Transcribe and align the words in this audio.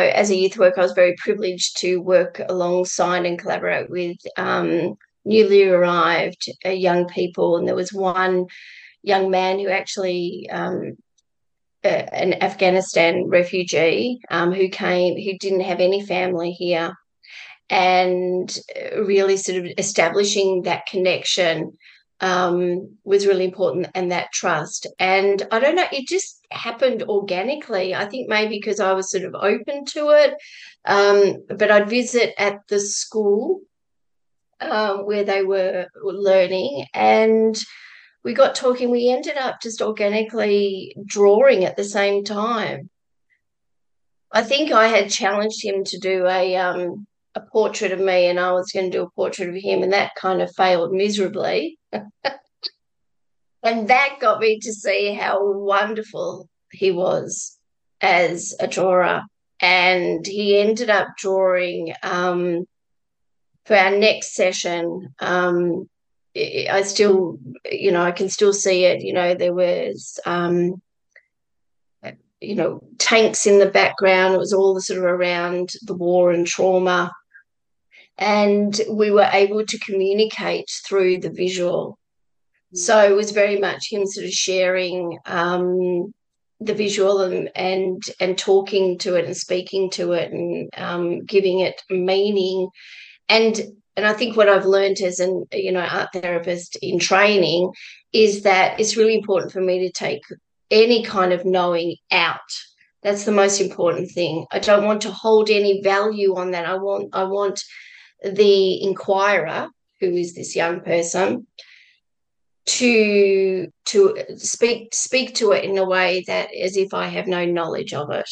as 0.00 0.30
a 0.30 0.36
youth 0.36 0.58
worker, 0.58 0.80
I 0.80 0.84
was 0.84 0.92
very 0.92 1.14
privileged 1.18 1.78
to 1.78 1.98
work 1.98 2.40
alongside 2.48 3.26
and 3.26 3.38
collaborate 3.38 3.90
with 3.90 4.16
um, 4.36 4.96
newly 5.24 5.64
arrived 5.64 6.48
uh, 6.64 6.70
young 6.70 7.06
people. 7.06 7.56
And 7.56 7.66
there 7.66 7.74
was 7.74 7.92
one 7.92 8.46
young 9.02 9.30
man 9.30 9.58
who 9.58 9.68
actually, 9.68 10.48
um, 10.50 10.96
uh, 11.84 11.88
an 11.88 12.42
Afghanistan 12.42 13.28
refugee 13.28 14.18
um, 14.30 14.52
who 14.52 14.68
came, 14.68 15.14
who 15.14 15.38
didn't 15.38 15.60
have 15.60 15.80
any 15.80 16.04
family 16.04 16.52
here, 16.52 16.94
and 17.68 18.58
uh, 18.76 19.02
really 19.02 19.36
sort 19.36 19.58
of 19.58 19.72
establishing 19.78 20.62
that 20.62 20.86
connection 20.86 21.76
um, 22.20 22.96
was 23.04 23.26
really 23.26 23.44
important 23.44 23.88
and 23.94 24.10
that 24.10 24.32
trust. 24.32 24.86
And 24.98 25.46
I 25.50 25.58
don't 25.58 25.76
know, 25.76 25.86
it 25.92 26.06
just 26.06 26.46
happened 26.50 27.02
organically. 27.02 27.94
I 27.94 28.06
think 28.06 28.28
maybe 28.28 28.58
because 28.58 28.80
I 28.80 28.92
was 28.92 29.10
sort 29.10 29.24
of 29.24 29.34
open 29.34 29.84
to 29.86 30.10
it. 30.10 30.34
Um, 30.84 31.44
but 31.56 31.70
I'd 31.70 31.90
visit 31.90 32.34
at 32.38 32.60
the 32.68 32.80
school 32.80 33.60
um, 34.60 35.04
where 35.06 35.24
they 35.24 35.42
were 35.42 35.86
learning 36.02 36.86
and 36.94 37.56
we 38.24 38.34
got 38.34 38.54
talking. 38.54 38.90
We 38.90 39.08
ended 39.08 39.36
up 39.36 39.60
just 39.60 39.82
organically 39.82 40.96
drawing 41.04 41.64
at 41.64 41.76
the 41.76 41.84
same 41.84 42.24
time. 42.24 42.90
I 44.32 44.42
think 44.42 44.72
I 44.72 44.88
had 44.88 45.10
challenged 45.10 45.64
him 45.64 45.84
to 45.84 45.98
do 45.98 46.26
a 46.26 46.56
um, 46.56 47.06
a 47.36 47.40
portrait 47.40 47.92
of 47.92 48.00
me 48.00 48.26
and 48.26 48.40
I 48.40 48.50
was 48.52 48.72
going 48.72 48.90
to 48.90 48.98
do 48.98 49.04
a 49.04 49.10
portrait 49.10 49.50
of 49.50 49.54
him, 49.54 49.82
and 49.82 49.92
that 49.92 50.14
kind 50.16 50.40
of 50.40 50.52
failed 50.56 50.92
miserably. 50.92 51.78
and 51.92 52.08
that 53.62 54.16
got 54.20 54.40
me 54.40 54.58
to 54.60 54.72
see 54.72 55.12
how 55.12 55.52
wonderful 55.52 56.48
he 56.72 56.90
was 56.90 57.58
as 58.00 58.54
a 58.58 58.66
drawer. 58.66 59.22
And 59.60 60.26
he 60.26 60.58
ended 60.58 60.88
up 60.88 61.08
drawing 61.18 61.94
um, 62.02 62.64
for 63.66 63.76
our 63.76 63.90
next 63.90 64.34
session. 64.34 65.14
Um, 65.18 65.88
I 66.34 66.82
still, 66.84 67.38
you 67.70 67.92
know, 67.92 68.02
I 68.02 68.12
can 68.12 68.30
still 68.30 68.52
see 68.52 68.84
it. 68.84 69.02
You 69.02 69.12
know, 69.12 69.34
there 69.34 69.54
was, 69.54 70.18
um, 70.24 70.80
you 72.40 72.54
know, 72.54 72.82
tanks 72.98 73.46
in 73.46 73.58
the 73.58 73.70
background. 73.70 74.34
It 74.34 74.38
was 74.38 74.52
all 74.52 74.74
the 74.74 74.80
sort 74.80 74.98
of 74.98 75.04
around 75.04 75.72
the 75.82 75.94
war 75.94 76.32
and 76.32 76.46
trauma 76.46 77.10
and 78.18 78.80
we 78.90 79.10
were 79.10 79.28
able 79.32 79.64
to 79.64 79.78
communicate 79.78 80.70
through 80.86 81.18
the 81.18 81.30
visual. 81.30 81.98
So 82.74 82.98
it 82.98 83.14
was 83.14 83.30
very 83.30 83.58
much 83.58 83.90
him 83.90 84.06
sort 84.06 84.26
of 84.26 84.32
sharing 84.32 85.18
um, 85.26 86.12
the 86.60 86.74
visual 86.74 87.20
and, 87.20 87.50
and 87.54 88.02
and 88.18 88.38
talking 88.38 88.98
to 88.98 89.14
it 89.16 89.26
and 89.26 89.36
speaking 89.36 89.90
to 89.90 90.12
it 90.12 90.32
and 90.32 90.70
um, 90.76 91.24
giving 91.24 91.60
it 91.60 91.82
meaning. 91.90 92.68
And 93.28 93.60
and 93.96 94.06
I 94.06 94.12
think 94.12 94.36
what 94.36 94.48
I've 94.48 94.66
learned 94.66 95.00
as 95.00 95.20
an 95.20 95.46
you 95.52 95.72
know 95.72 95.80
art 95.80 96.12
therapist 96.12 96.76
in 96.82 96.98
training 96.98 97.70
is 98.12 98.42
that 98.42 98.80
it's 98.80 98.96
really 98.96 99.14
important 99.14 99.52
for 99.52 99.60
me 99.60 99.80
to 99.80 99.92
take 99.92 100.22
any 100.70 101.04
kind 101.04 101.32
of 101.32 101.44
knowing 101.44 101.96
out. 102.10 102.40
That's 103.02 103.24
the 103.24 103.32
most 103.32 103.60
important 103.60 104.10
thing. 104.10 104.46
I 104.50 104.58
don't 104.58 104.84
want 104.84 105.02
to 105.02 105.10
hold 105.10 105.48
any 105.48 105.80
value 105.82 106.34
on 106.36 106.50
that. 106.52 106.66
I 106.66 106.74
want 106.74 107.10
I 107.14 107.24
want 107.24 107.62
the 108.22 108.82
inquirer, 108.82 109.68
who 110.00 110.08
is 110.08 110.34
this 110.34 110.56
young 110.56 110.80
person, 110.80 111.46
to 112.66 113.68
to 113.84 114.24
speak 114.36 114.94
speak 114.94 115.34
to 115.36 115.52
it 115.52 115.64
in 115.64 115.78
a 115.78 115.84
way 115.84 116.24
that 116.26 116.52
as 116.54 116.76
if 116.76 116.92
I 116.92 117.06
have 117.06 117.26
no 117.26 117.44
knowledge 117.44 117.94
of 117.94 118.10
it. 118.10 118.28